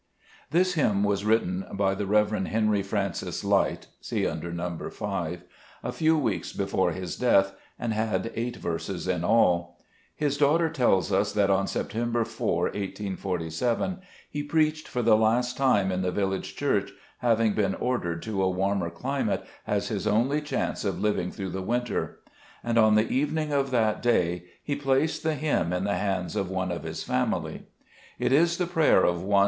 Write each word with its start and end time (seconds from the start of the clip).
This 0.49 0.73
hymn 0.73 1.03
was 1.03 1.23
written 1.25 1.63
by 1.73 1.93
the 1.93 2.07
Rev. 2.07 2.31
Henry 2.47 2.81
Francis 2.81 3.43
Lyte 3.43 3.85
(see 4.01 4.25
under 4.25 4.51
No. 4.51 4.89
5) 4.89 5.43
a 5.83 5.91
few 5.91 6.17
weeks 6.17 6.51
before 6.53 6.91
his 6.91 7.15
death, 7.15 7.53
and 7.77 7.93
had 7.93 8.31
eight 8.35 8.55
verses 8.55 9.07
in 9.07 9.23
all. 9.23 9.77
His 10.15 10.37
daughter 10.37 10.71
tells 10.71 11.11
us 11.11 11.31
that 11.33 11.51
on 11.51 11.67
September 11.67 12.25
4, 12.25 12.61
1847, 12.69 13.99
he 14.27 14.41
preached 14.41 14.87
for 14.87 15.03
the 15.03 15.15
last 15.15 15.55
time 15.55 15.91
in 15.91 16.01
the 16.01 16.11
village 16.11 16.55
church, 16.55 16.91
having 17.19 17.53
been 17.53 17.75
ordered 17.75 18.23
to 18.23 18.41
a 18.41 18.49
warmer 18.49 18.89
climate 18.89 19.43
as 19.67 19.89
his 19.89 20.07
only 20.07 20.41
chance 20.41 20.83
of 20.83 20.99
living 20.99 21.29
through 21.29 21.51
the 21.51 21.61
winter; 21.61 22.21
and 22.63 22.79
on 22.79 22.95
the 22.95 23.07
evening 23.07 23.53
of 23.53 23.69
that 23.69 24.01
day 24.01 24.45
he 24.63 24.75
placed 24.75 25.21
the 25.21 25.35
hymn 25.35 25.71
in 25.71 25.85
18 25.87 25.95
Cbe 25.95 26.23
JSest 26.31 26.43
Cburcb 26.45 27.69
1bv>mn3. 27.69 29.39